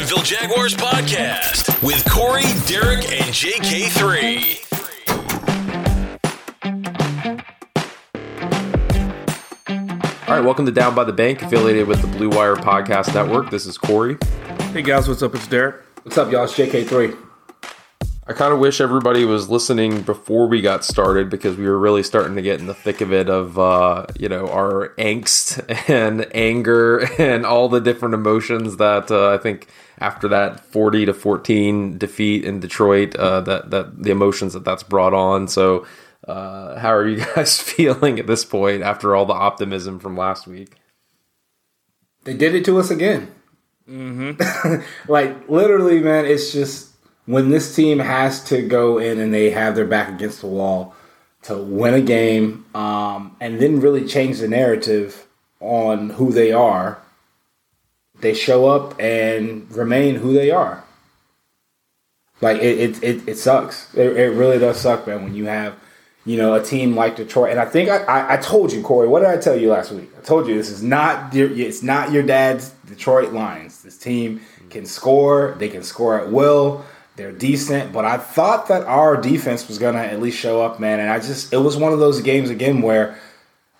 [0.00, 4.56] Jacksonville Jaguars podcast with Corey, Derek, and JK3.
[10.26, 13.50] All right, welcome to Down by the Bank, affiliated with the Blue Wire Podcast Network.
[13.50, 14.16] This is Corey.
[14.72, 15.34] Hey guys, what's up?
[15.34, 15.84] It's Derek.
[16.02, 16.44] What's up, y'all?
[16.44, 17.26] It's JK3.
[18.30, 22.04] I kind of wish everybody was listening before we got started because we were really
[22.04, 26.26] starting to get in the thick of it of uh, you know our angst and
[26.32, 29.66] anger and all the different emotions that uh, I think
[30.00, 34.82] after that 40 to 14 defeat in Detroit uh, that that the emotions that that's
[34.82, 35.48] brought on.
[35.48, 35.86] So
[36.26, 40.46] uh, how are you guys feeling at this point after all the optimism from last
[40.46, 40.76] week?
[42.24, 43.32] They did it to us again.
[43.88, 44.82] Mm-hmm.
[45.12, 46.26] like literally, man.
[46.26, 46.90] It's just
[47.26, 50.94] when this team has to go in and they have their back against the wall
[51.42, 55.26] to win a game, um, and then really change the narrative
[55.58, 57.00] on who they are.
[58.20, 60.84] They show up and remain who they are.
[62.40, 63.94] Like it, it, it, it sucks.
[63.94, 65.22] It, it really does suck, man.
[65.22, 65.74] When you have,
[66.24, 69.08] you know, a team like Detroit, and I think I, I, I told you, Corey.
[69.08, 70.10] What did I tell you last week?
[70.18, 73.82] I told you this is not your, it's not your dad's Detroit Lions.
[73.82, 75.56] This team can score.
[75.58, 76.84] They can score at will.
[77.16, 81.00] They're decent, but I thought that our defense was gonna at least show up, man.
[81.00, 83.18] And I just, it was one of those games again where,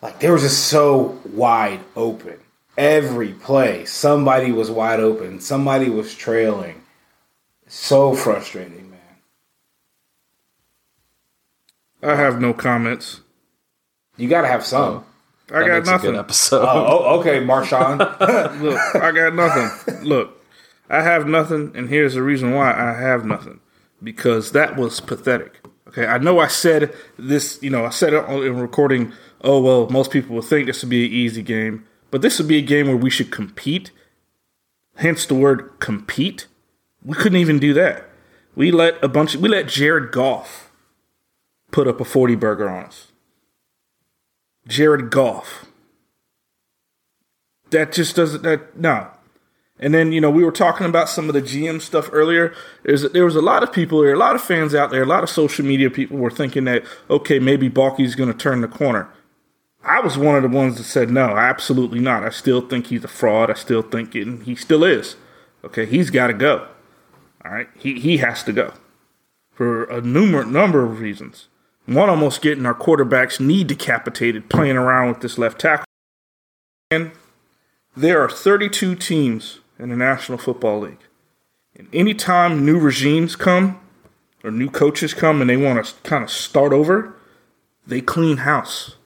[0.03, 2.39] like, they were just so wide open.
[2.79, 5.41] Every play, somebody was wide open.
[5.41, 6.83] Somebody was trailing.
[7.67, 9.01] So frustrating, man.
[12.03, 13.21] I have no comments.
[14.17, 15.05] You got to have some.
[15.53, 16.11] I That got makes a nothing.
[16.13, 16.63] good episode.
[16.63, 17.99] Oh, oh, okay, Marshawn.
[18.61, 20.05] Look, I got nothing.
[20.05, 20.43] Look,
[20.89, 23.61] I have nothing, and here's the reason why I have nothing.
[24.03, 25.61] Because that was pathetic.
[25.89, 29.89] Okay, I know I said this, you know, I said it in recording, oh, well,
[29.91, 32.63] most people would think this would be an easy game, but this would be a
[32.63, 33.91] game where we should compete.
[34.97, 36.47] Hence the word compete.
[37.05, 38.09] We couldn't even do that.
[38.55, 40.71] We let a bunch, we let Jared Goff
[41.71, 43.13] put up a 40 burger on us.
[44.67, 45.67] Jared Goff.
[47.71, 49.09] That just doesn't that no.
[49.79, 52.53] And then you know we were talking about some of the GM stuff earlier.
[52.83, 55.07] There's there was a lot of people there, a lot of fans out there, a
[55.07, 58.69] lot of social media people were thinking that okay maybe Baalke's going to turn the
[58.69, 59.09] corner.
[59.83, 62.23] I was one of the ones that said no, absolutely not.
[62.23, 63.51] I still think he's a fraud.
[63.51, 65.17] I still think it, he still is.
[65.65, 66.69] Okay, he's got to go.
[67.45, 68.75] All right, he he has to go
[69.51, 71.49] for a numer- number of reasons.
[71.87, 75.85] One, almost getting our quarterbacks knee decapitated playing around with this left tackle.
[76.91, 77.13] And
[77.97, 81.01] there are 32 teams in the National Football League.
[81.77, 83.81] And anytime new regimes come
[84.45, 87.15] or new coaches come and they want to kind of start over,
[87.87, 88.97] they clean house.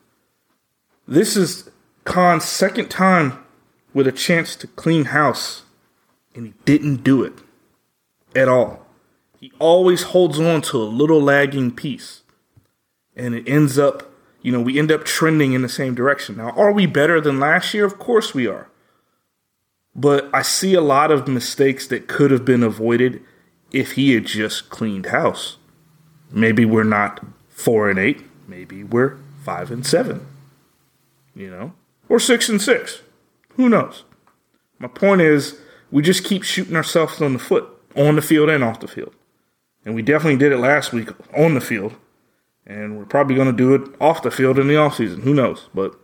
[1.07, 1.71] This is
[2.05, 3.45] Khan's second time
[3.93, 5.63] with a chance to clean house,
[6.35, 7.35] and he didn't do it
[8.35, 8.87] at all.
[9.39, 12.23] He always holds on to a little lagging piece
[13.17, 14.11] and it ends up,
[14.43, 16.37] you know, we end up trending in the same direction.
[16.37, 17.85] Now, are we better than last year?
[17.85, 18.69] Of course we are.
[19.95, 23.23] But I see a lot of mistakes that could have been avoided
[23.71, 25.59] if he had just cleaned house.
[26.31, 28.25] Maybe we're not four and eight.
[28.49, 30.27] Maybe we're five and seven.
[31.35, 31.73] You know,
[32.09, 33.03] or six and six.
[33.57, 34.05] Who knows?
[34.79, 35.59] My point is,
[35.91, 39.15] we just keep shooting ourselves on the foot, on the field and off the field.
[39.85, 41.95] And we definitely did it last week on the field.
[42.67, 45.23] And we're probably going to do it off the field in the offseason.
[45.23, 45.69] Who knows?
[45.75, 45.95] But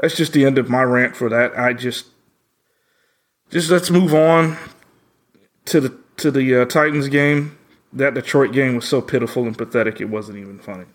[0.00, 1.58] that's just the end of my rant for that.
[1.58, 2.06] I just,
[3.50, 4.56] just let's move on
[5.66, 7.58] to the to the uh, Titans game.
[7.92, 10.86] That Detroit game was so pitiful and pathetic; it wasn't even funny.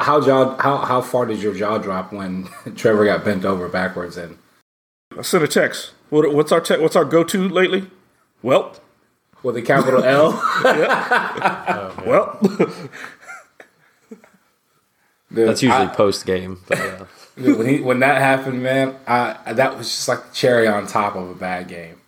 [0.00, 0.56] How jaw?
[0.56, 4.38] How how far did your jaw drop when Trevor got bent over backwards and?
[5.16, 5.92] I sent a text.
[6.08, 7.90] What, what's our te- what's our go to lately?
[8.42, 8.76] Well,
[9.42, 10.32] with a capital L.
[10.42, 12.38] oh, well,
[15.30, 16.60] that's usually post game.
[16.70, 17.04] Uh,
[17.36, 21.14] when he, when that happened, man, I, that was just like the cherry on top
[21.14, 22.00] of a bad game.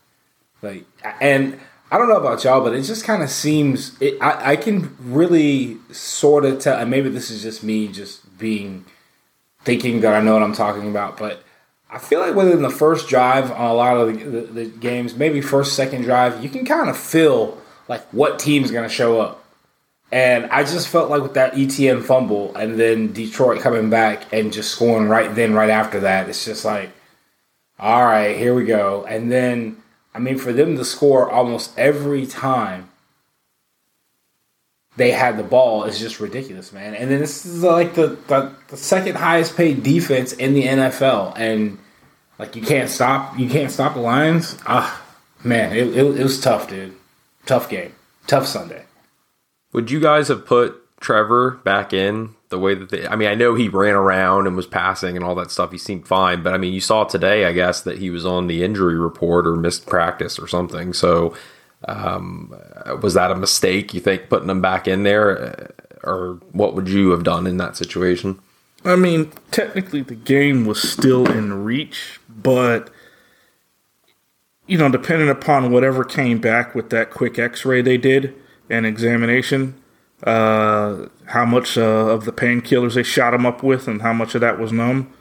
[0.62, 0.84] Like,
[1.20, 1.60] and
[1.92, 4.96] I don't know about y'all, but it just kind of seems it, I, I can
[4.98, 6.78] really sort of tell.
[6.78, 8.86] And maybe this is just me just being
[9.60, 11.44] thinking that I know what I'm talking about, but
[11.90, 15.14] I feel like within the first drive on a lot of the, the, the games,
[15.14, 17.58] maybe first second drive, you can kind of feel
[17.88, 19.44] like what team's going to show up.
[20.10, 24.50] And I just felt like with that ETN fumble and then Detroit coming back and
[24.50, 26.88] just scoring right then, right after that, it's just like,
[27.78, 29.04] all right, here we go.
[29.06, 29.81] And then
[30.14, 32.90] I mean, for them to score almost every time
[34.96, 36.94] they had the ball is just ridiculous, man.
[36.94, 41.32] And then this is like the, the, the second highest paid defense in the NFL,
[41.36, 41.78] and
[42.38, 44.58] like you can't stop you can't stop the Lions.
[44.66, 45.02] Ah,
[45.42, 46.94] man, it, it, it was tough, dude.
[47.46, 47.94] Tough game,
[48.26, 48.84] tough Sunday.
[49.72, 53.34] Would you guys have put Trevor back in the way that they, I mean, I
[53.34, 55.72] know he ran around and was passing and all that stuff.
[55.72, 58.46] He seemed fine, but I mean, you saw today, I guess, that he was on
[58.46, 60.92] the injury report or missed practice or something.
[60.92, 61.34] So,
[61.88, 62.54] um,
[63.02, 63.92] was that a mistake?
[63.92, 67.76] You think putting him back in there, or what would you have done in that
[67.76, 68.38] situation?
[68.84, 72.90] I mean, technically, the game was still in reach, but
[74.66, 78.34] you know, depending upon whatever came back with that quick X-ray they did
[78.70, 79.81] and examination,
[80.24, 84.34] uh, how much uh, of the painkillers they shot him up with, and how much
[84.34, 85.12] of that was numb.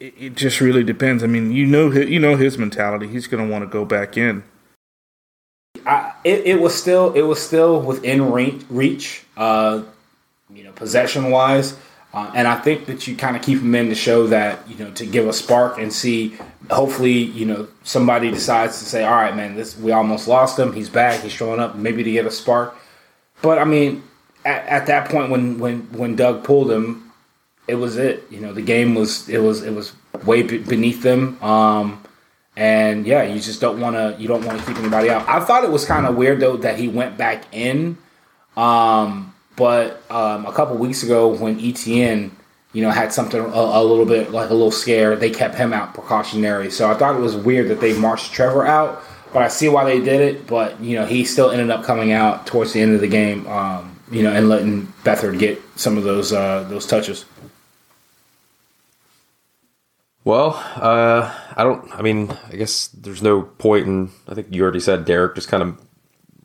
[0.00, 1.22] It, it just really depends.
[1.22, 3.06] I mean, you know, you know his mentality.
[3.06, 4.42] He's going to want to go back in.
[5.86, 9.82] I, it, it was still it was still within reach, uh,
[10.52, 11.76] you know, possession wise.
[12.14, 14.76] Uh, and I think that you kind of keep him in to show that, you
[14.76, 16.38] know, to give a spark and see,
[16.70, 20.72] hopefully, you know, somebody decides to say, all right, man, this we almost lost him.
[20.72, 21.22] He's back.
[21.22, 22.76] He's showing up, maybe to get a spark.
[23.44, 24.02] But I mean,
[24.46, 27.12] at, at that point when when when Doug pulled him,
[27.68, 28.24] it was it.
[28.30, 29.92] You know, the game was it was it was
[30.24, 31.40] way beneath them.
[31.42, 32.02] Um,
[32.56, 35.28] and yeah, you just don't want to you don't want to keep anybody out.
[35.28, 37.98] I thought it was kind of weird though that he went back in.
[38.56, 42.30] Um, but um, a couple weeks ago when ETN
[42.72, 45.74] you know had something a, a, little bit like a little scare, they kept him
[45.74, 46.70] out precautionary.
[46.70, 49.02] So I thought it was weird that they marched Trevor out
[49.34, 50.46] but I see why they did it.
[50.46, 53.46] But you know, he still ended up coming out towards the end of the game.
[53.48, 57.26] Um, you know, and letting Beathard get some of those uh, those touches.
[60.22, 61.92] Well, uh, I don't.
[61.92, 64.10] I mean, I guess there's no point in.
[64.28, 65.80] I think you already said Derek just kind of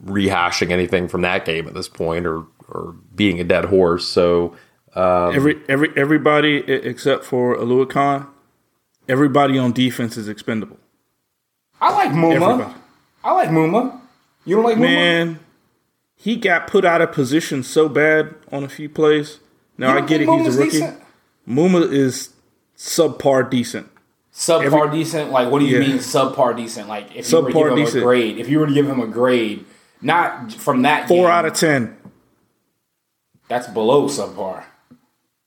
[0.03, 4.07] rehashing anything from that game at this point, or or being a dead horse.
[4.07, 4.55] So
[4.95, 8.27] um, every every everybody except for Oluokun,
[9.07, 10.78] everybody on defense is expendable.
[11.81, 12.51] I like Muma.
[12.51, 12.73] Everybody.
[13.23, 13.99] I like Muma.
[14.45, 14.81] You don't like Muma?
[14.81, 15.39] Man,
[16.15, 19.39] he got put out of position so bad on a few plays.
[19.77, 20.71] Now I get it, Muma's he's a rookie.
[20.71, 20.99] Decent?
[21.47, 22.33] Muma is
[22.77, 23.89] subpar decent.
[24.33, 25.31] Subpar Every, decent?
[25.31, 25.87] Like what do you yeah.
[25.87, 26.87] mean subpar decent?
[26.87, 27.97] Like if you were to give him decent.
[27.97, 29.65] a grade, if you were to give him a grade,
[30.01, 31.97] not from that Four game, out of ten.
[33.47, 34.63] That's below subpar.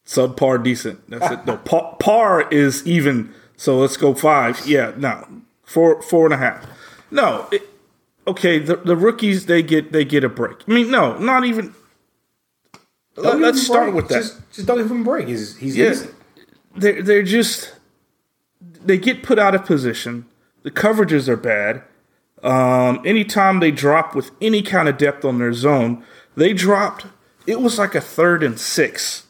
[0.05, 1.09] Subpar decent.
[1.09, 1.47] That's it.
[1.47, 3.33] No, par, par is even.
[3.57, 4.67] So let's go five.
[4.67, 5.27] Yeah, no,
[5.73, 6.67] four four and a half.
[7.11, 7.63] No, it,
[8.27, 8.59] okay.
[8.59, 10.59] The, the rookies they get they get a break.
[10.69, 11.75] I mean, no, not even.
[13.17, 14.23] Let, us start with that.
[14.23, 15.29] Just, just, don't give him a break.
[15.29, 15.95] He's he's yeah.
[16.77, 17.75] They're they're just
[18.61, 20.27] they get put out of position.
[20.63, 21.83] The coverages are bad.
[22.43, 26.05] Um, anytime they drop with any kind of depth on their zone,
[26.37, 27.07] they dropped.
[27.47, 29.27] It was like a third and six,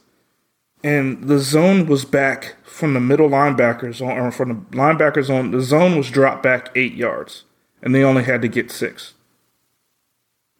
[0.82, 5.50] and the zone was back from the middle linebackers on, or from the linebackers on.
[5.50, 7.44] The zone was dropped back eight yards
[7.82, 9.14] and they only had to get six.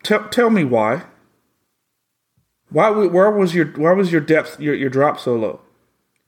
[0.03, 1.05] Tell tell me why.
[2.71, 5.61] Why where was your why was your depth your your drop so low?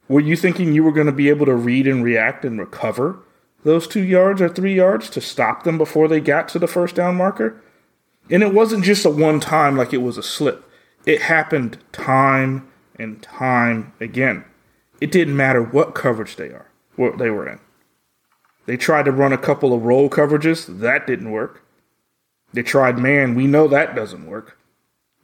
[0.08, 3.18] Were you thinking you were going to be able to read and react and recover
[3.64, 6.94] those two yards or three yards to stop them before they got to the first
[6.94, 7.60] down marker?
[8.30, 10.70] And it wasn't just a one time like it was a slip.
[11.06, 14.44] It happened time and time again.
[15.00, 17.60] It didn't matter what coverage they are, what they were in.
[18.66, 20.80] They tried to run a couple of roll coverages.
[20.80, 21.62] That didn't work.
[22.52, 23.34] They tried man.
[23.34, 24.58] We know that doesn't work.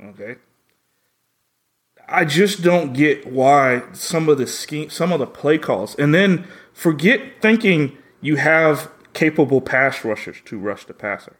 [0.02, 0.36] Okay.
[2.08, 6.12] I just don't get why some of the scheme, some of the play calls, and
[6.12, 11.36] then forget thinking you have capable pass rushers to rush the passer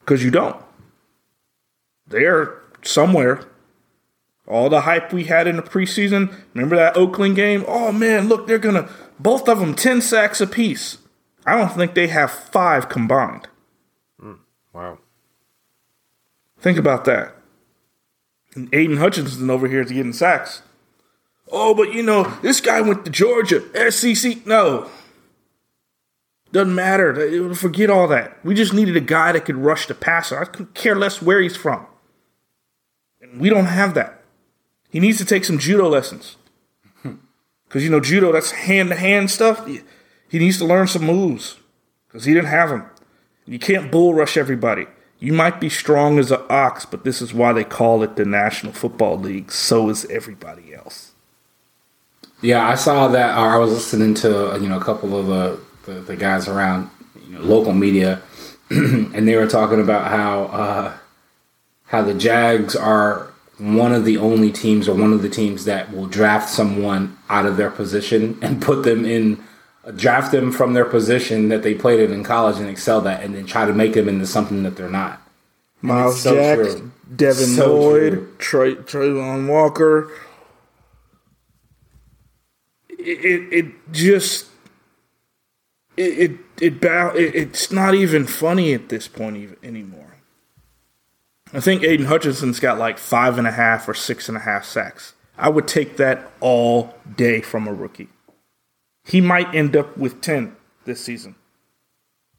[0.00, 0.60] because you don't.
[2.06, 3.44] They're somewhere.
[4.46, 6.32] All the hype we had in the preseason.
[6.54, 7.64] Remember that Oakland game?
[7.66, 8.88] Oh man, look, they're gonna
[9.18, 10.98] both of them ten sacks apiece.
[11.44, 13.48] I don't think they have five combined.
[14.20, 14.34] Hmm,
[14.72, 14.98] wow.
[16.58, 17.34] Think about that.
[18.54, 20.62] And Aidan Hutchinson over here is getting sacks.
[21.50, 24.46] Oh, but you know, this guy went to Georgia, SEC.
[24.46, 24.88] No.
[26.52, 27.54] Doesn't matter.
[27.54, 28.42] Forget all that.
[28.44, 30.40] We just needed a guy that could rush the passer.
[30.40, 31.86] I could care less where he's from.
[33.20, 34.15] And we don't have that.
[34.90, 36.36] He needs to take some judo lessons.
[37.68, 39.66] Because, you know, judo, that's hand to hand stuff.
[39.66, 41.56] He needs to learn some moves.
[42.06, 42.88] Because he didn't have them.
[43.44, 44.86] You can't bull rush everybody.
[45.18, 48.24] You might be strong as an ox, but this is why they call it the
[48.24, 49.50] National Football League.
[49.50, 51.12] So is everybody else.
[52.42, 53.36] Yeah, I saw that.
[53.38, 56.90] Or I was listening to you know a couple of the the, the guys around
[57.26, 58.20] you know, local media,
[58.70, 60.94] and they were talking about how uh,
[61.84, 65.92] how the Jags are one of the only teams or one of the teams that
[65.92, 69.42] will draft someone out of their position and put them in
[69.94, 73.34] draft them from their position that they played in in college and excel that and
[73.34, 75.22] then try to make them into something that they're not.
[75.80, 76.90] Myles so Jack, true.
[77.14, 78.34] Devin So Lloyd, true.
[78.38, 80.10] Trey, Travon Walker.
[82.88, 84.46] It, it, it just
[85.96, 90.05] it it, it, it it's not even funny at this point even, anymore.
[91.56, 94.64] I think Aidan Hutchinson's got like five and a half or six and a half
[94.66, 95.14] sacks.
[95.38, 98.08] I would take that all day from a rookie.
[99.04, 101.34] He might end up with ten this season.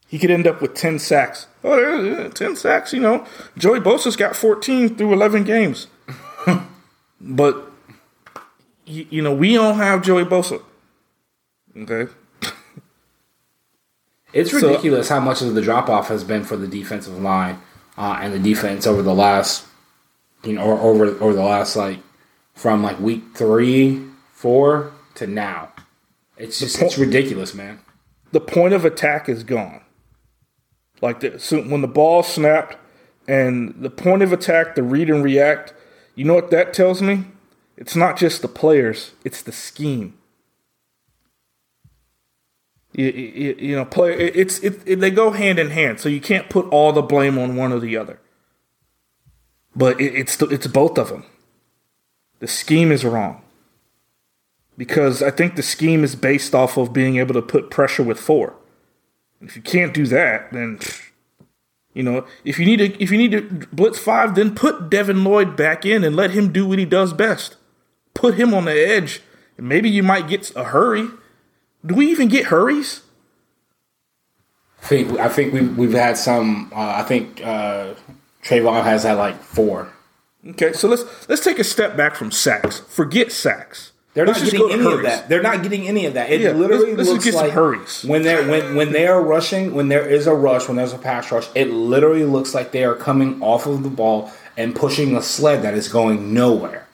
[0.07, 1.47] He could end up with 10 sacks.
[1.65, 3.25] Oh, yeah, yeah, 10 sacks, you know.
[3.57, 5.87] Joey Bosa's got 14 through 11 games.
[7.21, 7.69] but,
[8.85, 10.61] you, know, we don't have Joey Bosa.
[11.77, 12.09] Okay?
[14.31, 17.59] It's So- ridiculous how much of the drop off has been for the defensive line
[17.97, 19.65] uh, and the defense over the last,
[20.43, 21.99] you know, or over over the last like
[22.53, 25.71] from like week three, four to now.
[26.37, 27.79] It's just it's ridiculous, man.
[28.31, 29.81] The point of attack is gone.
[31.01, 32.77] Like, the, so when the ball snapped
[33.27, 35.73] and the point of attack, the read and react,
[36.15, 37.25] you know what that tells me?
[37.77, 40.17] It's not just the players, it's the scheme.
[42.97, 44.13] You, you, you know, play.
[44.13, 47.37] It's it, it, They go hand in hand, so you can't put all the blame
[47.37, 48.19] on one or the other.
[49.75, 51.23] But it, it's the, it's both of them.
[52.39, 53.43] The scheme is wrong
[54.75, 58.19] because I think the scheme is based off of being able to put pressure with
[58.19, 58.55] four.
[59.41, 60.79] If you can't do that, then
[61.93, 65.23] you know if you need to if you need to blitz five, then put Devin
[65.23, 67.57] Lloyd back in and let him do what he does best.
[68.15, 69.21] Put him on the edge,
[69.55, 71.09] and maybe you might get a hurry.
[71.85, 73.01] Do we even get hurries?
[74.83, 76.71] I think I think we've we've had some.
[76.73, 77.93] Uh, I think uh,
[78.43, 79.91] Travon has had like four.
[80.49, 82.79] Okay, so let's let's take a step back from sacks.
[82.79, 83.91] Forget sacks.
[84.13, 85.29] They're Let's not getting any of that.
[85.29, 86.31] They're not getting any of that.
[86.31, 88.03] It Yeah, literally let's- let's looks just get some like hurries.
[88.03, 89.73] when they're when when they are rushing.
[89.75, 92.83] When there is a rush, when there's a pass rush, it literally looks like they
[92.83, 96.86] are coming off of the ball and pushing a sled that is going nowhere.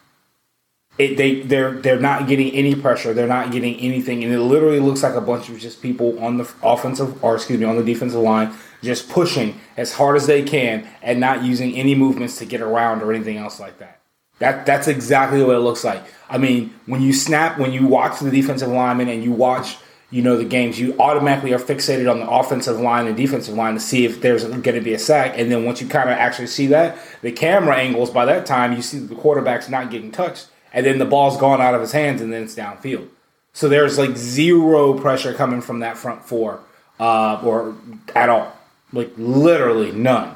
[0.98, 3.14] It, they they're they're not getting any pressure.
[3.14, 6.38] They're not getting anything, and it literally looks like a bunch of just people on
[6.38, 10.44] the offensive or excuse me on the defensive line just pushing as hard as they
[10.44, 14.02] can and not using any movements to get around or anything else like that.
[14.40, 16.04] That that's exactly what it looks like.
[16.30, 19.78] I mean, when you snap, when you watch the defensive lineman and you watch,
[20.12, 23.76] you know, the games, you automatically are fixated on the offensive line and defensive line
[23.76, 25.34] to see if there's going to be a sack.
[25.38, 28.74] And then once you kind of actually see that, the camera angles by that time,
[28.74, 31.92] you see the quarterback's not getting touched, and then the ball's gone out of his
[31.92, 33.08] hands, and then it's downfield.
[33.54, 36.60] So there's like zero pressure coming from that front four,
[37.00, 37.76] uh, or
[38.16, 38.52] at all,
[38.92, 40.36] like literally none.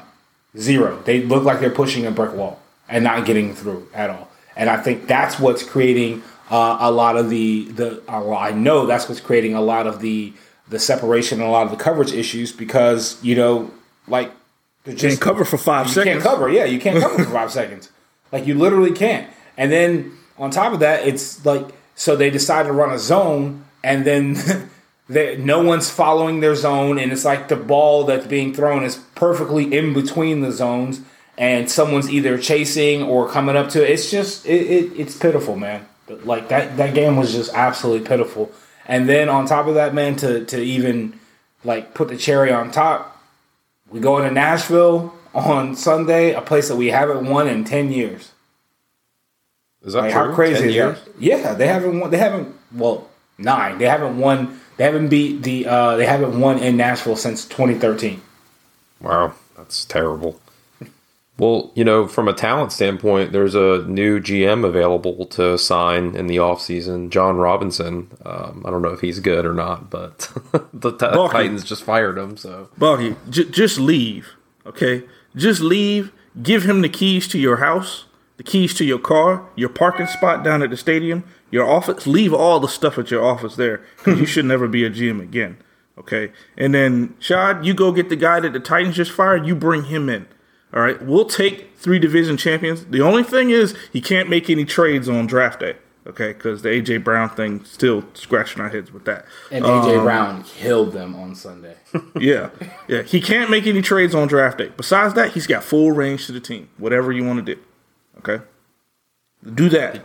[0.56, 1.00] Zero.
[1.04, 4.28] They look like they're pushing a brick wall and not getting through at all.
[4.56, 7.98] And I think that's what's creating uh, a lot of the the.
[8.08, 10.32] Uh, well, I know that's what's creating a lot of the
[10.68, 13.70] the separation and a lot of the coverage issues because you know,
[14.06, 14.30] like,
[14.84, 16.22] they're Can't cover for five you seconds.
[16.22, 16.48] can't cover.
[16.48, 17.90] Yeah, you can't cover for five seconds.
[18.32, 19.28] Like you literally can't.
[19.56, 23.64] And then on top of that, it's like so they decide to run a zone,
[23.82, 24.36] and then
[25.08, 28.96] they, no one's following their zone, and it's like the ball that's being thrown is
[29.14, 31.00] perfectly in between the zones,
[31.36, 33.90] and someone's either chasing or coming up to it.
[33.90, 35.86] It's just it, it it's pitiful, man.
[36.08, 38.52] Like that that game was just absolutely pitiful.
[38.86, 41.18] And then on top of that, man, to to even
[41.64, 43.20] like put the cherry on top,
[43.90, 48.32] we go into Nashville on Sunday, a place that we haven't won in ten years.
[49.84, 50.20] Is that Like, true?
[50.28, 50.98] how crazy 10 is years?
[51.02, 51.12] that?
[51.20, 52.10] Yeah, they haven't won.
[52.10, 52.54] They haven't.
[52.74, 53.08] Well,
[53.38, 53.78] nine.
[53.78, 54.60] They haven't won.
[54.76, 55.66] They haven't beat the.
[55.66, 58.20] Uh, they haven't won in Nashville since 2013.
[59.00, 60.40] Wow, that's terrible.
[61.38, 66.26] Well, you know, from a talent standpoint, there's a new GM available to sign in
[66.26, 68.10] the offseason, Jon Robinson.
[68.26, 70.32] Um, I don't know if he's good or not, but
[70.72, 71.32] the Ti- Bucky.
[71.32, 72.36] Titans just fired him.
[72.36, 74.30] So Buggy, j- just leave,
[74.66, 75.04] okay?
[75.36, 76.10] Just leave.
[76.42, 78.06] Give him the keys to your house,
[78.38, 82.06] the keys to your car, your parking spot down at the stadium, your office.
[82.06, 85.20] Leave all the stuff at your office there because you should never be a GM
[85.20, 85.58] again,
[85.98, 86.32] okay?
[86.56, 89.44] And then, Shad, you go get the guy that the Titans just fired.
[89.46, 90.26] You bring him in.
[90.72, 92.84] All right, we'll take three division champions.
[92.86, 95.76] The only thing is he can't make any trades on draft day,
[96.06, 96.34] okay?
[96.34, 99.24] Because the AJ Brown thing still scratching our heads with that.
[99.50, 101.74] And AJ um, Brown killed them on Sunday.
[102.20, 102.50] Yeah,
[102.86, 103.02] yeah.
[103.02, 104.70] He can't make any trades on draft day.
[104.76, 106.68] Besides that, he's got full range to the team.
[106.76, 107.60] Whatever you want to do,
[108.20, 108.42] okay.
[109.54, 110.04] Do that.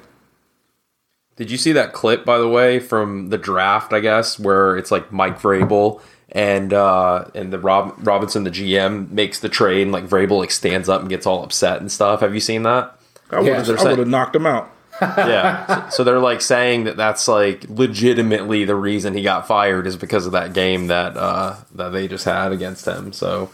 [1.35, 3.91] Did you see that clip, by the way, from the draft?
[3.93, 9.09] I guess where it's like Mike Vrabel and uh, and the Rob Robinson, the GM,
[9.09, 12.19] makes the trade, and like Vrabel like stands up and gets all upset and stuff.
[12.21, 12.99] Have you seen that?
[13.31, 14.69] I would have they're I saying- would have knocked him out.
[15.01, 15.89] yeah.
[15.89, 19.97] So, so they're like saying that that's like legitimately the reason he got fired is
[19.97, 23.11] because of that game that uh, that they just had against him.
[23.11, 23.49] So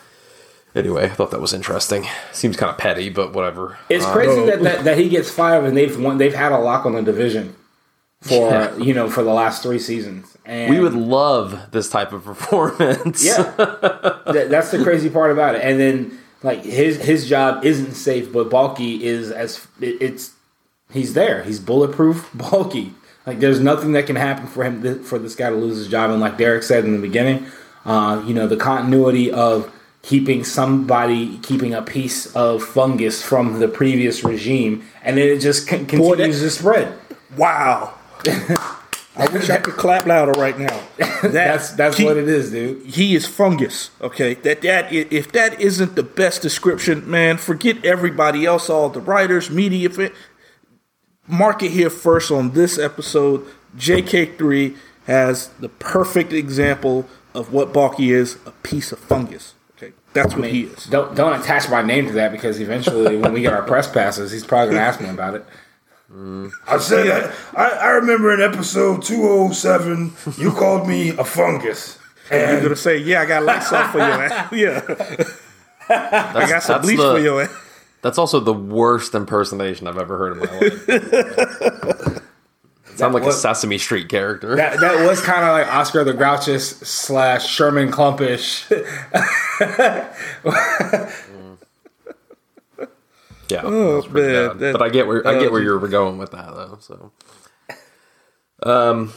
[0.80, 2.06] anyway, I thought that was interesting.
[2.32, 3.78] Seems kind of petty, but whatever.
[3.90, 6.18] It's crazy that, that that he gets fired and they've won.
[6.18, 7.56] They've had a lock on the division
[8.22, 8.76] for Yeah.
[8.78, 10.36] you know for the last three seasons.
[10.46, 13.24] And We would love this type of performance.
[13.24, 15.62] Yeah, That- that's the crazy part about it.
[15.64, 20.32] And then like his his job isn't safe, but Baalke is as it, it's
[20.92, 21.44] he's there.
[21.44, 22.94] He's bulletproof, Baalke.
[23.26, 25.88] Like there's nothing that can happen for him th- for this guy to lose his
[25.88, 26.10] job.
[26.12, 27.46] And like Derek said in the beginning,
[27.86, 29.72] uh, you know the continuity of
[30.02, 35.68] keeping somebody keeping a piece of fungus from the previous regime, and then it just
[35.70, 36.98] Boy, continues that- to spread.
[37.38, 37.94] Wow.
[39.16, 40.82] I wish I could clap louder right now.
[41.22, 42.86] That, That's that's he, what it is, dude.
[42.86, 43.92] He is fungus.
[44.00, 48.70] Okay, that that if that isn't the best description, man, forget everybody else.
[48.70, 50.14] All the writers, media, fa-
[51.28, 53.46] mark it here first on this episode.
[53.78, 59.56] JK3 has the perfect example of what Baalke is a piece of fungus.
[60.12, 60.86] Okay, that's what he is.
[60.86, 64.32] Don't don't attach my name to that because eventually, when we get our press passes,
[64.32, 65.46] he's probably gonna ask me about it.
[66.68, 67.36] I said that.
[67.56, 72.00] I, I remember in episode 207, you called me a fungus.
[72.32, 74.52] And you're gonna say, "Yeah, I got lights off for your ass.
[74.52, 77.52] Yeah, That's, I got some that's bleach the- for your ass."
[78.02, 82.16] That's also the worst impersonation I've ever heard in my life.
[83.00, 84.56] It sounded like a Sesame Street character.
[84.56, 88.70] That that was kind of like Oscar the Grouchous slash Sherman Klumpish.
[93.50, 96.32] yeah, Oh, man, that- but I get where I get where you were going with
[96.32, 96.78] that though.
[96.82, 97.12] So,
[98.64, 99.14] um,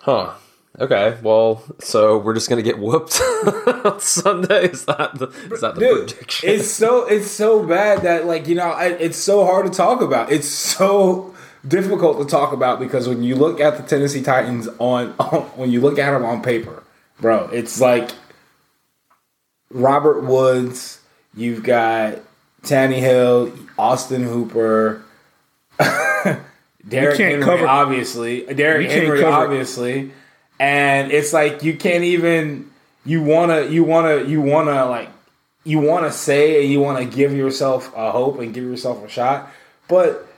[0.00, 0.32] huh?
[0.80, 3.20] Okay, well, so we're just gonna get whooped
[3.84, 4.70] on Sunday.
[4.70, 6.48] Is that the is that the Dude, prediction?
[6.50, 10.00] it's so it's so bad that like you know I, it's so hard to talk
[10.00, 10.32] about.
[10.32, 11.31] It's so
[11.66, 15.70] difficult to talk about because when you look at the Tennessee Titans on, on when
[15.70, 16.82] you look at them on paper,
[17.20, 18.10] bro, it's like
[19.70, 21.00] Robert Woods.
[21.34, 22.18] You've got
[22.62, 25.02] Tannehill, Austin Hooper,
[25.78, 28.42] can't Henry, cover- obviously.
[28.54, 30.12] Derrick Henry, obviously.
[30.58, 32.70] And it's like you can't even
[33.04, 35.08] you wanna you wanna you wanna like
[35.64, 39.50] you wanna say and you wanna give yourself a hope and give yourself a shot.
[39.88, 40.28] But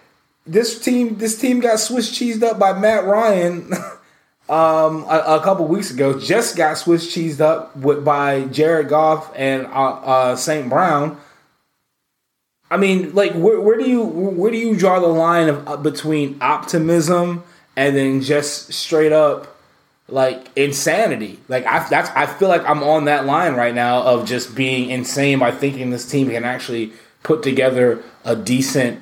[0.46, 3.72] this team this team got Swiss cheesed up by Matt Ryan
[4.48, 6.18] um a, a couple weeks ago.
[6.18, 10.68] Just got Swiss cheesed up with by Jared Goff and uh, uh St.
[10.68, 11.18] Brown.
[12.70, 15.76] I mean, like, where, where do you where do you draw the line of uh,
[15.76, 17.44] between optimism
[17.76, 19.56] and then just straight up
[20.08, 21.38] like insanity?
[21.46, 24.90] Like, I that's I feel like I'm on that line right now of just being
[24.90, 29.00] insane by thinking this team can actually put together a decent,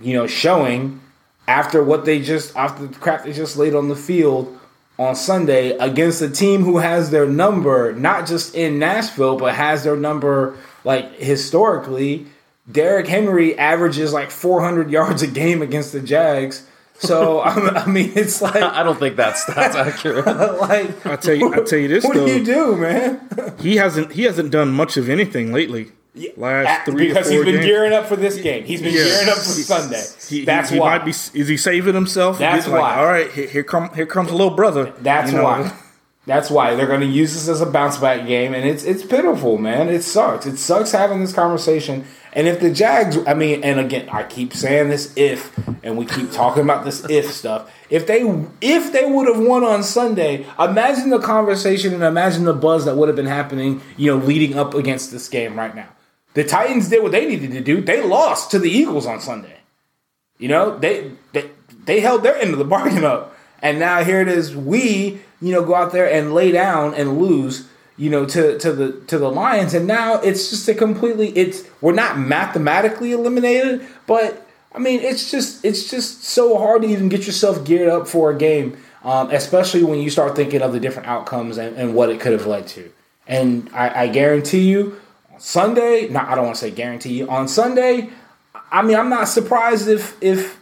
[0.00, 1.00] you know, showing
[1.46, 4.56] after what they just after the crap they just laid on the field
[4.98, 9.84] on Sunday against a team who has their number not just in Nashville but has
[9.84, 12.26] their number like historically.
[12.70, 16.66] Derrick Henry averages like 400 yards a game against the Jags.
[16.98, 20.26] So I mean, it's like I don't think that's that's accurate.
[20.60, 22.26] like I tell you, I tell you this what though.
[22.26, 23.56] do you do, man?
[23.58, 25.92] He hasn't he hasn't done much of anything lately.
[26.36, 27.66] Last three because he's been games.
[27.66, 28.64] gearing up for this game.
[28.64, 29.04] He's been Yeah.
[29.04, 30.02] gearing up for Sunday.
[30.28, 30.98] He, That's he, he why.
[30.98, 31.10] might be.
[31.10, 32.38] Is he saving himself?
[32.38, 32.96] That's Getting like, why.
[32.98, 34.92] All right, here, come here comes a little brother.
[35.00, 35.72] That's You know, why.
[36.26, 39.02] That's why they're going to use this as a bounce back game, and it's it's
[39.04, 39.88] pitiful, man.
[39.88, 40.44] It sucks.
[40.44, 42.04] It sucks having this conversation.
[42.34, 46.04] And if the Jags, I mean, and again, I keep saying this if, and we
[46.04, 47.70] keep talking about this if stuff.
[47.88, 48.20] If they
[48.60, 52.96] if they would have won on Sunday, imagine the conversation and imagine the buzz that
[52.96, 55.88] would have been happening, you know, leading up against this game right now.
[56.38, 57.80] The Titans did what they needed to do.
[57.80, 59.56] They lost to the Eagles on Sunday.
[60.38, 61.50] You know, they they
[61.84, 63.36] they held their end of the bargain up.
[63.60, 67.18] And now here it is, we, you know, go out there and lay down and
[67.18, 69.74] lose, you know, to to the to the Lions.
[69.74, 75.32] And now it's just a completely it's we're not mathematically eliminated, but I mean it's
[75.32, 78.76] just it's just so hard to even get yourself geared up for a game.
[79.02, 82.32] Um, especially when you start thinking of the different outcomes and, and what it could
[82.32, 82.92] have led to.
[83.26, 85.00] And I, I guarantee you,
[85.38, 88.10] Sunday, no, I don't want to say guarantee on Sunday,
[88.70, 90.58] I mean, I'm not surprised if if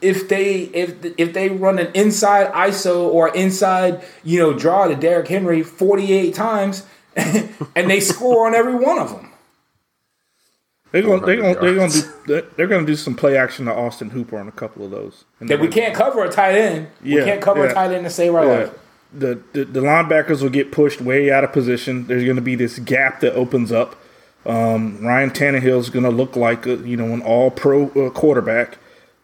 [0.00, 4.94] if they if if they run an inside ISO or inside you know draw to
[4.94, 9.32] Derrick Henry 48 times and they score on every one of them.
[10.92, 11.20] They're going.
[11.22, 11.54] They're going.
[11.60, 12.46] They're going to do.
[12.56, 15.24] They're going to do some play action to Austin Hooper on a couple of those.
[15.40, 16.88] And That we can't cover a tight end.
[17.02, 17.70] Yeah, we can't cover yeah.
[17.70, 18.58] a tight end to save our Yeah.
[18.58, 18.78] life.
[19.12, 22.06] The, the the linebackers will get pushed way out of position.
[22.06, 23.96] There's going to be this gap that opens up.
[24.46, 28.10] Um, Ryan Tannehill is going to look like a, you know an All Pro uh,
[28.10, 28.78] quarterback.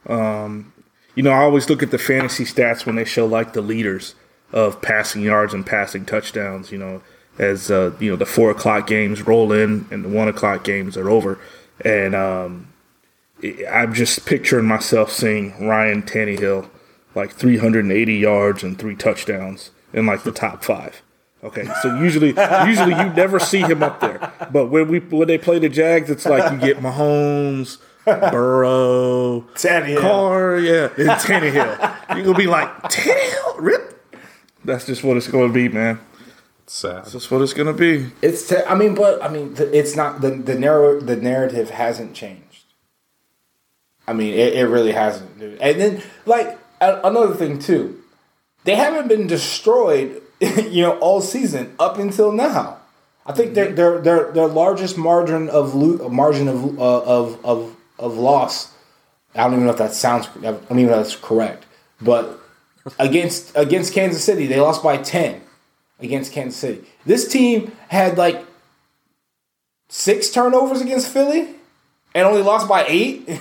[0.06, 0.72] Um,
[1.14, 4.14] you know, I always look at the fantasy stats when they show like the leaders
[4.52, 6.72] of passing yards and passing touchdowns.
[6.72, 7.02] You know,
[7.38, 10.96] as uh, you know the four o'clock games roll in and the one o'clock games
[10.96, 11.38] are over,
[11.80, 12.72] and um,
[13.70, 16.68] I'm just picturing myself seeing Ryan Tannehill
[17.14, 21.02] like 380 yards and three touchdowns in like the top five.
[21.44, 22.28] Okay, so usually,
[22.66, 24.32] usually you never see him up there.
[24.50, 30.00] But when we when they play the Jags, it's like you get Mahomes, Burrow, Tannehill.
[30.00, 32.16] Carr, yeah, and Tannehill.
[32.16, 33.90] You're gonna be like Tannehill, rip.
[34.64, 36.00] That's just what it's gonna be, man.
[36.66, 36.96] Sad.
[37.04, 38.06] That's just what it's gonna be.
[38.22, 42.14] It's te- I mean, but I mean, it's not the the narrow the narrative hasn't
[42.14, 42.64] changed.
[44.06, 45.42] I mean, it, it really hasn't.
[45.60, 48.02] And then, like another thing too,
[48.64, 50.22] they haven't been destroyed,
[50.70, 52.78] you know, all season up until now.
[53.26, 57.76] I think their their their their largest margin of lo- margin of uh, of of
[57.98, 58.72] of loss.
[59.34, 60.28] I don't even know if that sounds.
[60.38, 61.64] I don't even know if that's correct,
[62.00, 62.38] but
[62.98, 65.40] against against Kansas City, they lost by ten
[66.00, 66.84] against Kansas City.
[67.06, 68.44] This team had like
[69.88, 71.54] six turnovers against Philly
[72.14, 73.28] and only lost by eight.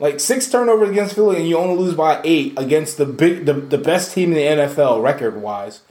[0.00, 3.52] like six turnovers against Philly and you only lose by eight against the big the,
[3.52, 5.82] the best team in the NFL record wise.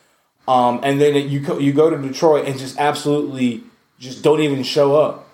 [0.47, 3.63] Um, and then you go, you go to Detroit and just absolutely
[3.99, 5.29] just don't even show up.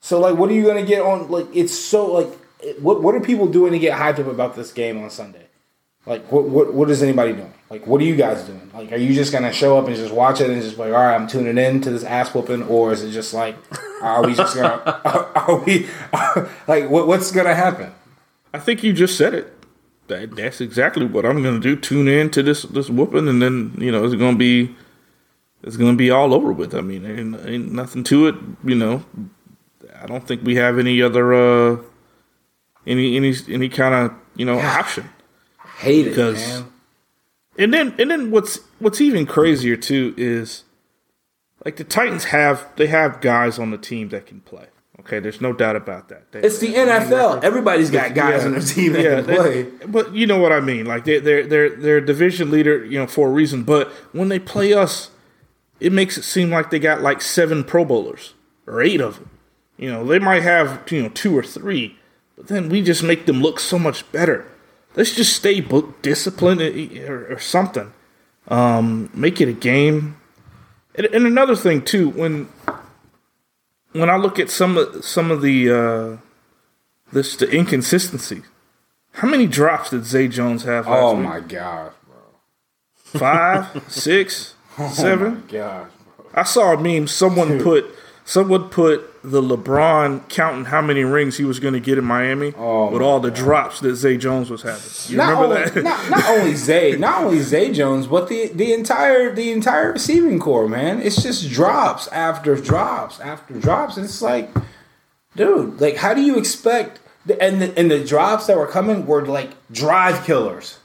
[0.00, 1.28] So like, what are you gonna get on?
[1.28, 2.32] Like, it's so like,
[2.78, 5.47] what what are people doing to get hyped up about this game on Sunday?
[6.08, 7.52] Like, what, what what is anybody doing?
[7.68, 8.70] Like, what are you guys doing?
[8.72, 10.94] Like, are you just gonna show up and just watch it and just like, all
[10.94, 13.56] right, I'm tuning in to this ass whooping, or is it just like,
[14.00, 15.86] are we just gonna, are, are we,
[16.66, 17.92] like, what, what's gonna happen?
[18.54, 19.52] I think you just said it.
[20.06, 21.76] That, that's exactly what I'm going to do.
[21.76, 24.74] Tune in to this this whooping, and then you know it's going to be
[25.62, 26.74] it's going to be all over with.
[26.74, 28.34] I mean, ain't, ain't nothing to it.
[28.64, 29.04] You know,
[30.00, 31.82] I don't think we have any other uh
[32.86, 35.10] any any any kind of you know option.
[35.78, 36.64] Hate it, Because- man.
[37.60, 40.62] And then and then what's what's even crazier too is
[41.64, 44.66] like the Titans have they have guys on the team that can play.
[45.00, 46.30] Okay, there's no doubt about that.
[46.30, 47.42] They- It's the NFL.
[47.42, 49.62] Everybody's got guys on their team that can they- play.
[49.88, 50.86] but you know what I mean.
[50.86, 53.64] Like they, they're they're they're a division leader, you know, for a reason.
[53.64, 55.10] But when they play us,
[55.80, 58.34] it makes it seem like they got like seven Pro Bowlers
[58.68, 59.30] or eight of them.
[59.76, 61.96] You know, they might have you know two or three,
[62.36, 64.46] but then we just make them look so much better.
[64.98, 65.60] Let's just stay
[66.02, 67.92] disciplined or, or something.
[68.48, 70.16] Um, make it a game.
[70.96, 72.48] And, and another thing too, when
[73.92, 76.16] when I look at some of some of the uh,
[77.12, 78.42] this the inconsistency.
[79.12, 80.88] How many drops did Zay Jones have?
[80.88, 81.24] Last Oh week?
[81.24, 83.20] my gosh, bro.
[83.20, 84.54] Five, six,
[84.90, 85.44] seven.
[85.46, 86.26] Gosh, bro.
[86.34, 87.06] I saw a meme.
[87.06, 87.86] Someone put
[88.28, 92.52] someone put the LeBron counting how many rings he was going to get in Miami
[92.58, 94.82] Oh with all the drops that Zay Jones was having.
[95.10, 95.82] You not remember only, that?
[95.82, 100.38] Not, not only Zay, not only Zay Jones, but the the entire the entire receiving
[100.38, 101.00] corps, man.
[101.00, 103.96] It's just drops after drops after drops.
[103.96, 104.50] And it's like,
[105.34, 107.00] dude, like how do you expect?
[107.24, 110.78] The, and the, and the drops that were coming were like drive killers.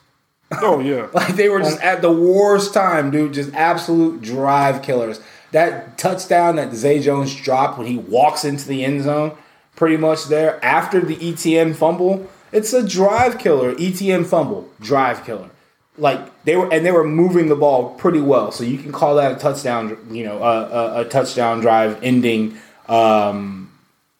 [0.61, 1.07] oh yeah.
[1.13, 3.33] Like they were just at the worst time, dude.
[3.33, 5.19] Just absolute drive killers.
[5.53, 9.37] That touchdown that Zay Jones dropped when he walks into the end zone,
[9.75, 12.27] pretty much there after the ETN fumble.
[12.51, 13.73] It's a drive killer.
[13.75, 15.49] ETN fumble, drive killer.
[15.97, 18.51] like they were and they were moving the ball pretty well.
[18.51, 19.97] So you can call that a touchdown.
[20.11, 23.71] You know, a, a, a touchdown drive ending um,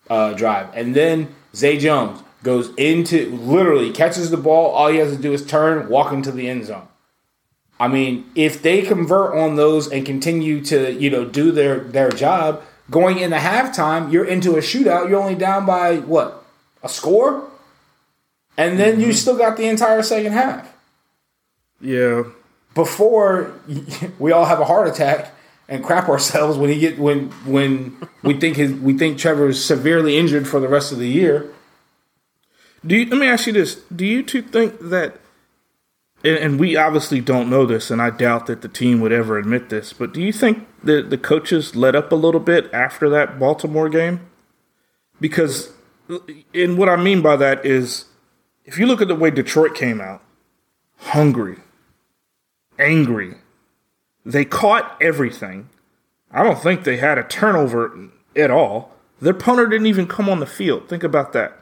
[0.10, 4.72] uh, drive, and then Zay Jones goes into literally catches the ball.
[4.72, 6.88] All he has to do is turn, walk into the end zone.
[7.84, 12.10] I mean, if they convert on those and continue to, you know, do their their
[12.12, 15.10] job, going into halftime, you're into a shootout.
[15.10, 16.46] You're only down by what
[16.82, 17.44] a score,
[18.56, 19.16] and then you mm-hmm.
[19.16, 20.74] still got the entire second half
[21.82, 22.24] Yeah.
[22.74, 23.54] before
[24.18, 25.36] we all have a heart attack
[25.68, 29.62] and crap ourselves when he get when when we think his we think Trevor is
[29.62, 31.52] severely injured for the rest of the year.
[32.86, 35.20] Do you, let me ask you this: Do you two think that,
[36.24, 39.38] and, and we obviously don't know this, and I doubt that the team would ever
[39.38, 43.10] admit this, but do you think that the coaches let up a little bit after
[43.10, 44.22] that Baltimore game?
[45.20, 45.72] Because,
[46.54, 48.06] and what I mean by that is,
[48.66, 50.22] if you look at the way Detroit came out,
[50.98, 51.58] hungry,
[52.80, 53.36] angry,
[54.26, 55.70] they caught everything.
[56.32, 58.92] I don't think they had a turnover at all.
[59.22, 60.90] Their punter didn't even come on the field.
[60.90, 61.60] Think about that.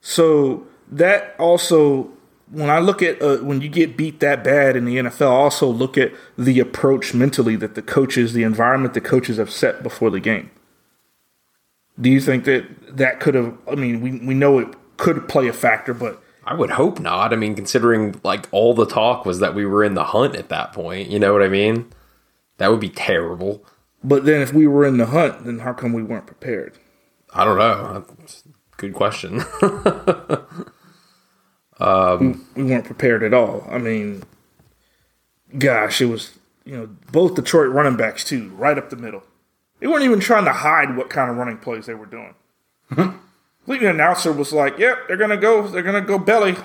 [0.00, 2.10] So that also,
[2.50, 5.34] when I look at uh, when you get beat that bad in the NFL, I
[5.34, 9.82] also look at the approach mentally that the coaches, the environment the coaches have set
[9.82, 10.50] before the game.
[12.00, 13.56] Do you think that that could have?
[13.70, 17.32] I mean, we we know it could play a factor, but I would hope not.
[17.32, 20.48] I mean, considering like all the talk was that we were in the hunt at
[20.50, 21.08] that point.
[21.08, 21.90] You know what I mean?
[22.58, 23.64] That would be terrible.
[24.02, 26.78] but then if we were in the hunt, then how come we weren't prepared?
[27.32, 28.04] I don't know.
[28.76, 29.42] Good question.
[32.54, 33.66] we weren't prepared at all.
[33.68, 34.22] I mean,
[35.58, 39.22] gosh, it was you know both Detroit running backs too, right up the middle.
[39.80, 42.34] They weren't even trying to hide what kind of running plays they were doing.
[43.66, 45.66] The announcer was like, "Yep, they're gonna go.
[45.66, 46.56] They're gonna go belly,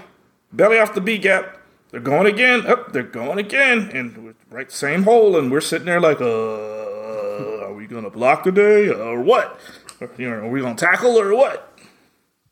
[0.51, 1.57] belly off the B gap.
[1.91, 2.67] They're going again.
[2.67, 5.37] Up, oh, they're going again, and right same hole.
[5.37, 9.59] And we're sitting there like, uh, are we gonna block today or what?
[10.01, 11.68] Or, you know, are we gonna tackle or what?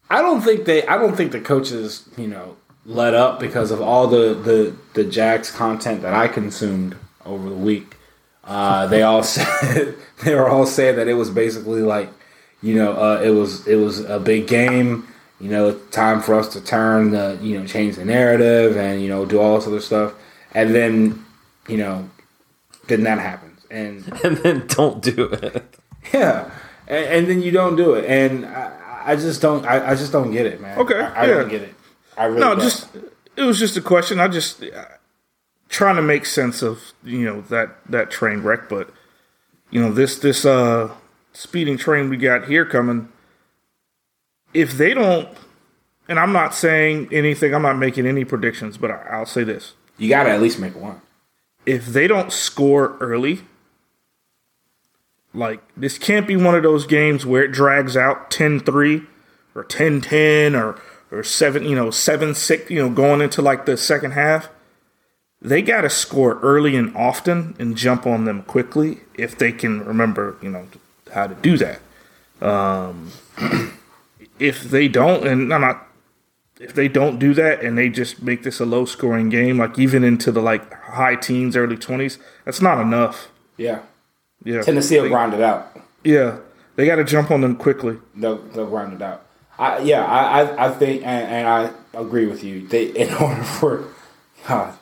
[0.10, 0.86] I don't think they.
[0.88, 5.04] I don't think the coaches, you know, let up because of all the the the
[5.04, 7.96] Jags content that I consumed over the week.
[8.44, 12.10] Uh, they all said they were all saying that it was basically like,
[12.62, 15.08] you know, uh, it was it was a big game.
[15.40, 19.10] You know, time for us to turn the you know change the narrative and you
[19.10, 20.14] know do all this other stuff.
[20.54, 21.26] And then,
[21.68, 22.10] you know,
[22.88, 23.66] then that happens.
[23.70, 25.78] And and then don't do it.
[26.14, 26.50] yeah,
[26.88, 28.77] and, and then you don't do it, and I,
[29.08, 29.66] I just don't.
[29.66, 30.78] I, I just don't get it, man.
[30.80, 31.34] Okay, I, I yeah.
[31.36, 31.74] don't get it.
[32.18, 32.60] I really No, don't.
[32.64, 32.88] just
[33.36, 34.20] it was just a question.
[34.20, 34.86] I just uh,
[35.70, 38.90] trying to make sense of you know that that train wreck, but
[39.72, 40.92] you know this this uh
[41.34, 43.10] speeding train we got here coming.
[44.54, 45.30] If they don't,
[46.08, 49.74] and I'm not saying anything, I'm not making any predictions, but I, I'll say this:
[49.98, 51.02] you got to at least make one.
[51.66, 53.42] if they don't score early,
[55.34, 59.06] like this can't be one of those games where it drags out 10-3
[59.56, 64.12] or 10-10 or or 7, you know, 7-6, you know, going into like the second
[64.12, 64.50] half.
[65.42, 69.86] They got to score early and often and jump on them quickly if they can
[69.86, 70.68] remember, you know,
[71.14, 71.80] how to do that.
[72.42, 73.12] Um,
[74.40, 75.88] if they don't, and I'm not
[76.60, 79.78] if they don't do that and they just make this a low scoring game, like
[79.78, 83.30] even into the like high teens, early twenties, that's not enough.
[83.58, 83.82] Yeah,
[84.48, 85.78] Yeah, Tennessee will grind it out.
[86.06, 86.38] Yeah,
[86.78, 87.98] they got to jump on them quickly.
[88.16, 89.26] They'll they'll grind it out.
[89.60, 92.66] I, yeah, I, I, I think, and, and I agree with you.
[92.66, 93.88] They in order for,
[94.48, 94.74] God,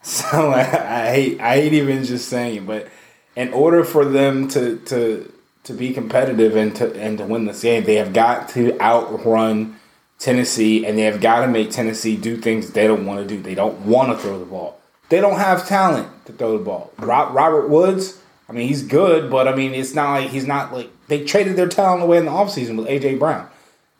[0.00, 2.86] so I, I hate I hate even just saying it, but
[3.34, 5.32] in order for them to to
[5.64, 9.74] to be competitive and to and to win this game, they have got to outrun
[10.20, 13.42] Tennessee, and they have got to make Tennessee do things they don't want to do.
[13.42, 14.80] They don't want to throw the ball.
[15.08, 16.92] They don't have talent to throw the ball.
[16.98, 18.20] Robert Woods,
[18.50, 21.54] I mean, he's good, but I mean, it's not like he's not like they traded
[21.54, 23.48] their talent away in the offseason with AJ Brown.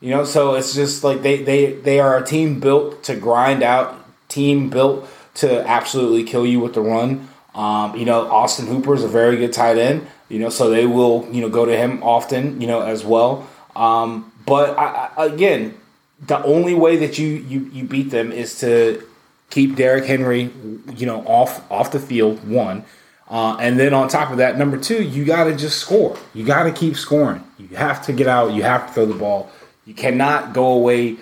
[0.01, 3.63] You know, so it's just like they they they are a team built to grind
[3.63, 7.29] out, team built to absolutely kill you with the run.
[7.55, 10.05] Um, you know, Austin Hooper is a very good tight end.
[10.27, 12.59] You know, so they will you know go to him often.
[12.59, 13.47] You know, as well.
[13.73, 15.77] Um, but I, I, again,
[16.19, 19.01] the only way that you you you beat them is to
[19.49, 20.51] keep Derrick Henry,
[20.97, 22.45] you know, off off the field.
[22.45, 22.83] One.
[23.31, 26.17] Uh, and then on top of that, number two, you got to just score.
[26.33, 27.41] You got to keep scoring.
[27.57, 28.51] You have to get out.
[28.51, 29.49] You have to throw the ball.
[29.85, 31.15] You cannot go away.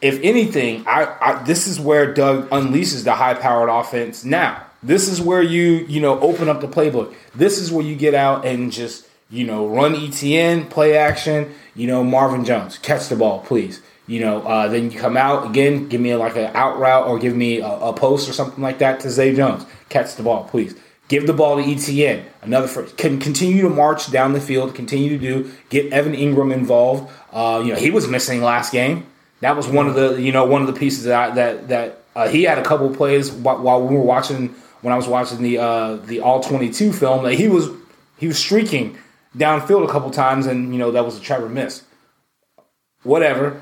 [0.00, 4.24] If anything, I, I this is where Doug unleashes the high-powered offense.
[4.24, 7.14] Now, this is where you you know open up the playbook.
[7.34, 11.54] This is where you get out and just you know run ETN, play action.
[11.74, 13.82] You know Marvin Jones, catch the ball, please.
[14.06, 17.18] You know, uh, then you come out again, give me like an out route or
[17.18, 19.66] give me a, a post or something like that to Zay Jones.
[19.90, 20.74] Catch the ball, please.
[21.10, 22.22] Give the ball to ETN.
[22.40, 22.96] Another first.
[22.96, 24.76] Can continue to march down the field.
[24.76, 25.50] Continue to do.
[25.68, 27.10] Get Evan Engram involved.
[27.32, 29.08] Uh, you know, he was missing last game.
[29.40, 32.02] That was one of the you know one of the pieces that I, that that
[32.14, 34.50] uh, he had a couple plays while, we were watching
[34.82, 37.68] when I was watching the uh, the all twenty two film that he was
[38.16, 38.96] he was streaking
[39.36, 41.82] downfield a couple times and you know that was a Trevor miss.
[43.02, 43.60] Whatever,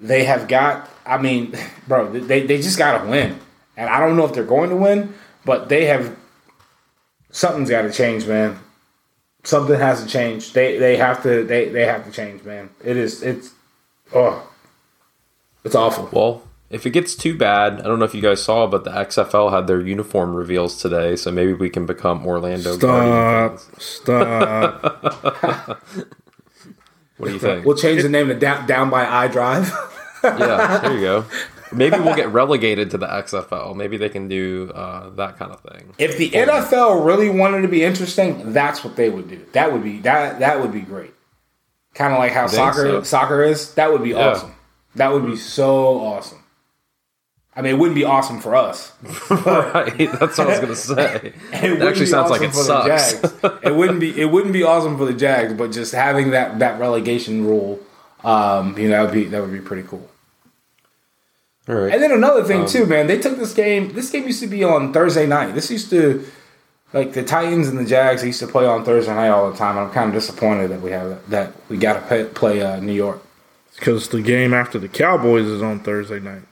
[0.00, 0.88] they have got.
[1.04, 1.54] I mean,
[1.86, 3.38] bro, they they just got to win,
[3.76, 5.12] and I don't know if they're going to win,
[5.44, 6.16] but they have
[7.30, 8.58] something's got to change, man.
[9.44, 10.52] Something has to change.
[10.52, 12.70] They they have to they they have to change, man.
[12.84, 13.50] It is it's
[14.14, 14.50] oh,
[15.64, 16.08] it's awful.
[16.12, 18.90] Well, if it gets too bad, I don't know if you guys saw, but the
[18.90, 23.58] XFL had their uniform reveals today, so maybe we can become Orlando Stop.
[23.78, 25.82] Stop.
[27.20, 27.66] What do you think?
[27.66, 29.70] We'll change the name to down, down by I Drive.
[30.24, 31.24] yeah, there you go.
[31.72, 33.76] Maybe we'll get relegated to the XFL.
[33.76, 35.94] Maybe they can do uh, that kind of thing.
[35.98, 39.44] If the NFL really wanted to be interesting, that's what they would do.
[39.52, 41.12] That would be that that would be great.
[41.94, 43.02] Kind of like how soccer so?
[43.02, 43.74] soccer is.
[43.74, 44.30] That would be Yeah.
[44.30, 44.54] awesome.
[44.96, 46.38] That would be so awesome.
[47.54, 48.92] I mean, it wouldn't be awesome for us.
[49.30, 50.76] right, that's what I was gonna
[51.22, 51.32] say.
[51.52, 53.14] It It actually sounds like it sucks.
[53.62, 54.18] It wouldn't be.
[54.20, 57.80] It wouldn't be awesome for the Jags, but just having that that relegation rule,
[58.24, 60.09] um, you know, that would be that would be pretty cool.
[61.70, 61.92] All right.
[61.94, 63.92] And then another Um, thing too, man, they took this game.
[63.94, 65.54] This game used to be on Thursday night.
[65.54, 66.24] This used to,
[66.92, 69.78] like the Titans and the Jags, used to play on Thursday night all the time.
[69.78, 72.92] I'm kind of disappointed that we have that we got to play, play uh, New
[72.92, 73.22] York.
[73.76, 76.42] Because the game after the Cowboys is on Thursday night.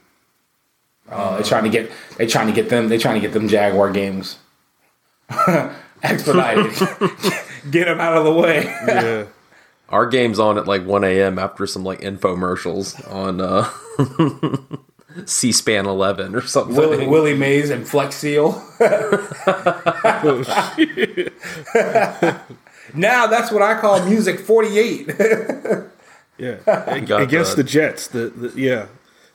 [1.11, 3.47] Uh, they're trying to get they trying to get them they trying to get them
[3.49, 4.37] Jaguar games
[6.03, 6.71] expedited.
[7.71, 8.63] get them out of the way.
[8.87, 9.25] Yeah.
[9.89, 11.39] Our game's on at like 1 a.m.
[11.39, 13.67] after some like infomercials on uh,
[15.27, 16.75] C-SPAN 11 or something.
[16.75, 18.63] Willie, Willie Mays and Flex Seal.
[18.81, 20.43] Oh,
[20.75, 21.33] shit.
[22.93, 25.09] now that's what I call music 48.
[26.39, 26.59] Yeah.
[26.87, 27.63] Against that.
[27.63, 28.07] the Jets.
[28.07, 28.87] The, the yeah.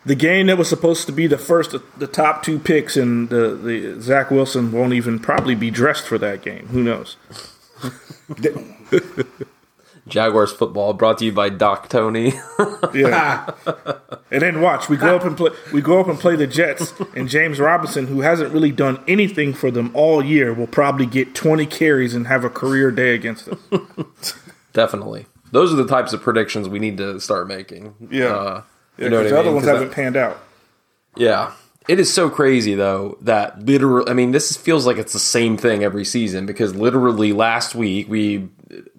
[0.06, 3.54] The game that was supposed to be the first, the top two picks, and the,
[3.54, 6.66] the Zach Wilson won't even probably be dressed for that game.
[6.68, 7.16] Who knows?
[10.06, 12.32] Jaguars football brought to you by Doc Tony.
[12.94, 13.50] Yeah.
[14.30, 16.92] and then watch, we go up and play we go up and play the Jets
[17.16, 21.34] and James Robinson, who hasn't really done anything for them all year, will probably get
[21.34, 23.58] twenty carries and have a career day against us.
[24.72, 25.26] Definitely.
[25.50, 27.94] Those are the types of predictions we need to start making.
[28.10, 28.26] Yeah.
[28.26, 28.62] Uh,
[28.96, 30.38] Yeah, you know the other ones 'Cause that- haven't panned out.
[31.16, 31.52] Yeah.
[31.88, 35.56] It is so crazy though that literally I mean this feels like it's the same
[35.56, 38.48] thing every season because literally last week we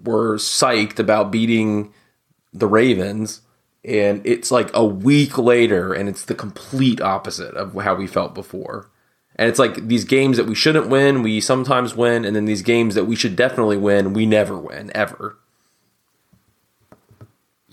[0.01, 1.93] were psyched about beating
[2.54, 3.41] the Ravens
[3.84, 8.34] and it's like a week later and it's the complete opposite of how we felt
[8.34, 8.89] before.
[9.36, 12.62] And it's like these games that we shouldn't win, we sometimes win and then these
[12.62, 15.38] games that we should definitely win, we never win ever.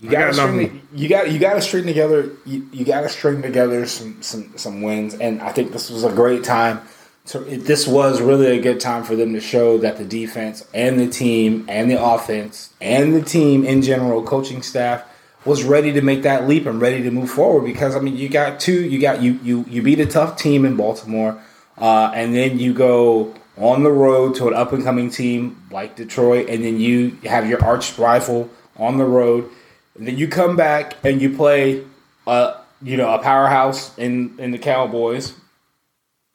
[0.03, 0.81] You got to got string.
[0.93, 2.29] You got you got to string together.
[2.45, 6.03] You, you got to string together some, some some wins, and I think this was
[6.03, 6.81] a great time.
[7.25, 10.67] So it, this was really a good time for them to show that the defense
[10.73, 15.05] and the team and the offense and the team in general, coaching staff
[15.45, 17.65] was ready to make that leap and ready to move forward.
[17.65, 18.83] Because I mean, you got two.
[18.83, 21.41] You got you you you beat a tough team in Baltimore,
[21.77, 25.95] uh, and then you go on the road to an up and coming team like
[25.95, 29.49] Detroit, and then you have your arch rival on the road.
[29.95, 31.85] And then you come back and you play,
[32.25, 35.33] uh, you know, a powerhouse in in the Cowboys.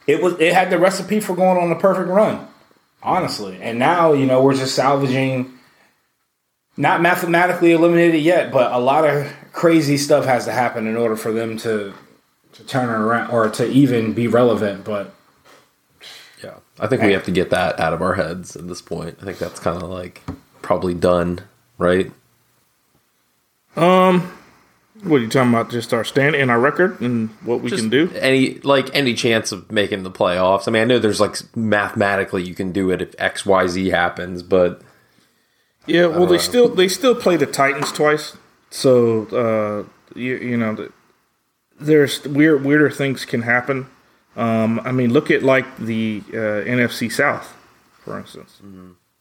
[0.09, 2.49] It was it had the recipe for going on the perfect run,
[3.03, 3.59] honestly.
[3.61, 5.53] And now you know we're just salvaging,
[6.79, 11.15] not mathematically eliminated yet, but a lot of crazy stuff has to happen in order
[11.15, 11.93] for them to
[12.55, 14.83] to turn around or to even be relevant.
[14.85, 15.15] But
[16.43, 16.55] Yeah.
[16.81, 19.19] I think we have to get that out of our heads at this point.
[19.21, 20.23] I think that's kind of like
[20.63, 21.41] probably done,
[21.77, 22.11] right?
[23.77, 24.33] Um,
[25.03, 25.71] what are you talking about?
[25.71, 28.11] Just our stand and our record and what we Just can do.
[28.17, 30.67] any like any chance of making the playoffs.
[30.69, 33.89] I mean, I know there's like mathematically you can do it if X Y Z
[33.91, 34.83] happens, but
[35.87, 38.37] Yeah, well, they still they still play the Titans twice,
[38.71, 40.93] so uh, you, you know, the,
[41.81, 43.87] there's weird weirder things can happen.
[44.37, 47.57] Um, I mean, look at like the uh, NFC South,
[48.05, 48.61] for instance.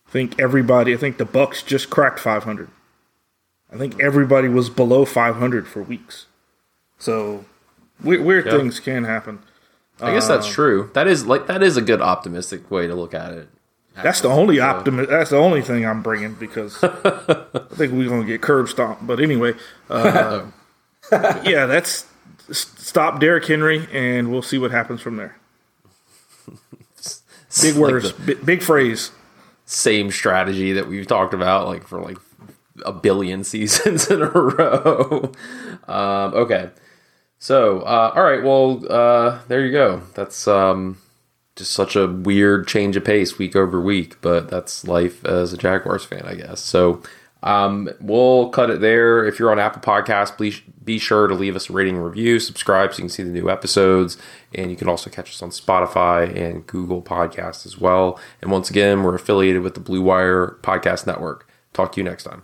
[0.07, 2.69] I think everybody, I think the Bucs just cracked 500.
[3.71, 6.25] I think everybody was below 500 for weeks.
[6.99, 7.45] So
[8.03, 8.53] weird, weird Yeah.
[8.57, 9.39] things can happen.
[9.99, 10.91] I guess that's true.
[10.93, 13.49] That is like that is a good optimistic way to look at it.
[14.03, 18.25] That's the only optimi- That's the only thing I'm bringing because I think we're gonna
[18.25, 19.07] get curb stomped.
[19.07, 19.53] But anyway,
[19.89, 20.43] uh,
[21.11, 22.05] yeah, that's
[22.51, 25.35] stop Derrick Henry, and we'll see what happens from there.
[27.61, 29.11] Big Like words, the bi- big phrase.
[29.65, 32.17] same strategy that we've talked about like for like
[32.85, 35.31] a billion seasons in a row.
[35.87, 36.69] um, okay,
[37.39, 40.01] so uh, all right, well uh, there you go.
[40.13, 40.97] That's um,
[41.55, 45.57] just such a weird change of pace week over week, but that's life as a
[45.57, 46.61] Jaguars fan, I guess.
[46.61, 47.01] So
[47.43, 49.25] um, we'll cut it there.
[49.25, 52.39] If you're on Apple Podcasts, please be sure to leave us a rating and review,
[52.39, 54.17] subscribe so you can see the new episodes,
[54.55, 58.19] and you can also catch us on Spotify and Google Podcasts as well.
[58.41, 61.47] And once again, we're affiliated with the Blue Wire Podcast Network.
[61.73, 62.43] Talk to you next time.